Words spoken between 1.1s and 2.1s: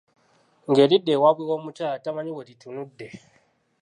ewaabwe w’omukyala